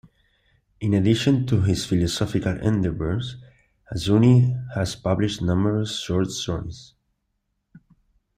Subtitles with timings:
[0.79, 3.35] In addition to his philosophical endeavors,
[3.93, 6.95] Azzouni has published numerous short stories.